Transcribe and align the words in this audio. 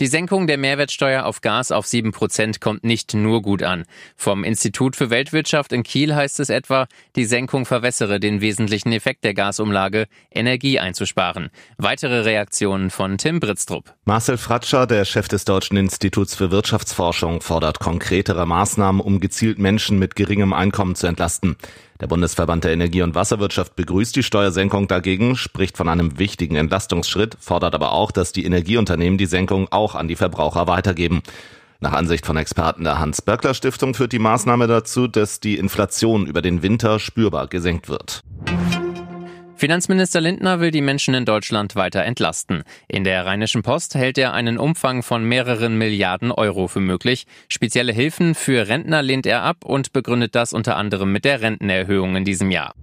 Die 0.00 0.06
Senkung 0.06 0.46
der 0.46 0.58
Mehrwertsteuer 0.58 1.24
auf 1.24 1.40
Gas 1.40 1.72
auf 1.72 1.86
7% 1.86 2.60
kommt 2.60 2.84
nicht 2.84 3.14
nur 3.14 3.42
gut 3.42 3.62
an. 3.62 3.84
Vom 4.16 4.44
Institut 4.44 4.96
für 4.96 5.10
Weltwirtschaft 5.10 5.72
in 5.72 5.82
Kiel 5.82 6.14
heißt 6.14 6.40
es 6.40 6.50
etwa, 6.50 6.86
die 7.16 7.24
Senkung 7.24 7.66
verwässere 7.66 8.20
den 8.20 8.40
wesentlichen 8.40 8.92
Effekt 8.92 9.24
der 9.24 9.34
Gasumlage, 9.34 10.06
Energie 10.30 10.78
einzusparen. 10.78 11.50
Weitere 11.78 12.20
Reaktionen 12.20 12.90
von 12.90 13.18
Tim 13.18 13.40
Britztrup. 13.40 13.94
Marcel 14.04 14.36
Fratscher, 14.36 14.86
der 14.86 15.04
Chef 15.04 15.28
des 15.28 15.44
Deutschen 15.44 15.76
Instituts 15.76 16.34
für 16.34 16.50
Wirtschaftsforschung, 16.50 17.40
fordert 17.40 17.78
konkretere 17.78 18.46
Maßnahmen, 18.46 19.00
um 19.00 19.20
gezielt 19.20 19.58
Menschen 19.58 19.98
mit 19.98 20.16
geringem 20.16 20.52
Einkommen 20.52 20.94
zu 20.94 21.06
entlasten. 21.06 21.56
Der 22.00 22.08
Bundesverband 22.08 22.64
der 22.64 22.72
Energie- 22.72 23.02
und 23.02 23.14
Wasserwirtschaft 23.14 23.74
begrüßt 23.74 24.14
die 24.16 24.22
Steuersenkung 24.22 24.86
dagegen, 24.86 25.36
spricht 25.36 25.76
von 25.76 25.88
einem 25.88 26.18
wichtigen 26.18 26.56
Entlastungsschritt, 26.56 27.36
fordert 27.40 27.74
aber 27.74 27.92
auch, 27.92 28.10
dass 28.10 28.32
die 28.32 28.44
Energieunternehmen 28.44 29.16
die 29.16 29.26
Senkung 29.26 29.68
auch 29.70 29.94
an 29.94 30.06
die 30.06 30.16
Verbraucher 30.16 30.66
weitergeben. 30.66 31.22
Nach 31.80 31.92
Ansicht 31.92 32.26
von 32.26 32.36
Experten 32.36 32.84
der 32.84 32.98
Hans-Böckler-Stiftung 32.98 33.94
führt 33.94 34.12
die 34.12 34.18
Maßnahme 34.18 34.66
dazu, 34.66 35.08
dass 35.08 35.40
die 35.40 35.56
Inflation 35.56 36.26
über 36.26 36.42
den 36.42 36.62
Winter 36.62 36.98
spürbar 36.98 37.48
gesenkt 37.48 37.88
wird. 37.88 38.22
Finanzminister 39.56 40.20
Lindner 40.20 40.60
will 40.60 40.70
die 40.70 40.82
Menschen 40.82 41.14
in 41.14 41.24
Deutschland 41.24 41.76
weiter 41.76 42.04
entlasten. 42.04 42.62
In 42.88 43.04
der 43.04 43.24
Rheinischen 43.24 43.62
Post 43.62 43.94
hält 43.94 44.18
er 44.18 44.34
einen 44.34 44.58
Umfang 44.58 45.02
von 45.02 45.24
mehreren 45.24 45.78
Milliarden 45.78 46.30
Euro 46.30 46.68
für 46.68 46.80
möglich. 46.80 47.26
Spezielle 47.48 47.92
Hilfen 47.92 48.34
für 48.34 48.68
Rentner 48.68 49.00
lehnt 49.00 49.24
er 49.24 49.42
ab 49.42 49.64
und 49.64 49.94
begründet 49.94 50.34
das 50.34 50.52
unter 50.52 50.76
anderem 50.76 51.10
mit 51.10 51.24
der 51.24 51.40
Rentenerhöhung 51.40 52.16
in 52.16 52.26
diesem 52.26 52.50
Jahr. 52.50 52.74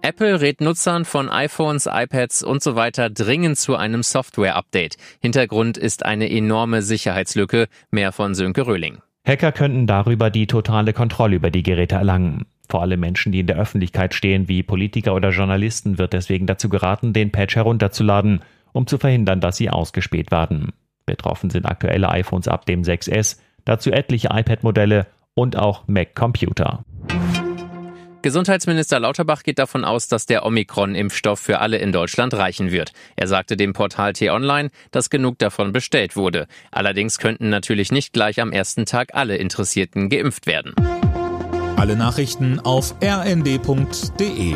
Apple 0.00 0.40
rät 0.40 0.62
Nutzern 0.62 1.04
von 1.04 1.28
iPhones, 1.28 1.86
iPads 1.90 2.42
und 2.42 2.62
so 2.62 2.74
weiter 2.74 3.10
dringend 3.10 3.58
zu 3.58 3.76
einem 3.76 4.02
Software-Update. 4.02 4.96
Hintergrund 5.20 5.76
ist 5.76 6.06
eine 6.06 6.30
enorme 6.30 6.80
Sicherheitslücke. 6.80 7.68
Mehr 7.90 8.12
von 8.12 8.34
Sönke 8.34 8.66
Röhling. 8.66 8.98
Hacker 9.26 9.52
könnten 9.52 9.86
darüber 9.86 10.28
die 10.28 10.46
totale 10.46 10.92
Kontrolle 10.92 11.36
über 11.36 11.50
die 11.50 11.62
Geräte 11.62 11.94
erlangen. 11.94 12.44
Vor 12.68 12.82
allem 12.82 13.00
Menschen, 13.00 13.32
die 13.32 13.40
in 13.40 13.46
der 13.46 13.58
Öffentlichkeit 13.58 14.14
stehen, 14.14 14.48
wie 14.48 14.62
Politiker 14.62 15.14
oder 15.14 15.30
Journalisten, 15.30 15.96
wird 15.98 16.12
deswegen 16.12 16.46
dazu 16.46 16.68
geraten, 16.68 17.12
den 17.12 17.32
Patch 17.32 17.56
herunterzuladen, 17.56 18.42
um 18.72 18.86
zu 18.86 18.98
verhindern, 18.98 19.40
dass 19.40 19.56
sie 19.56 19.70
ausgespäht 19.70 20.30
werden. 20.30 20.72
Betroffen 21.06 21.50
sind 21.50 21.64
aktuelle 21.66 22.10
iPhones 22.10 22.48
ab 22.48 22.66
dem 22.66 22.82
6S, 22.82 23.38
dazu 23.64 23.90
etliche 23.90 24.28
iPad-Modelle 24.32 25.06
und 25.34 25.56
auch 25.56 25.86
Mac-Computer. 25.86 26.84
Gesundheitsminister 28.24 28.98
Lauterbach 29.00 29.42
geht 29.42 29.58
davon 29.58 29.84
aus, 29.84 30.08
dass 30.08 30.24
der 30.24 30.46
Omikron-Impfstoff 30.46 31.38
für 31.38 31.58
alle 31.58 31.76
in 31.76 31.92
Deutschland 31.92 32.32
reichen 32.32 32.72
wird. 32.72 32.94
Er 33.16 33.28
sagte 33.28 33.54
dem 33.54 33.74
Portal 33.74 34.14
T-Online, 34.14 34.70
dass 34.92 35.10
genug 35.10 35.38
davon 35.38 35.72
bestellt 35.72 36.16
wurde. 36.16 36.46
Allerdings 36.70 37.18
könnten 37.18 37.50
natürlich 37.50 37.92
nicht 37.92 38.14
gleich 38.14 38.40
am 38.40 38.50
ersten 38.50 38.86
Tag 38.86 39.14
alle 39.14 39.36
Interessierten 39.36 40.08
geimpft 40.08 40.46
werden. 40.46 40.74
Alle 41.76 41.96
Nachrichten 41.96 42.60
auf 42.60 42.94
rnd.de 43.04 44.54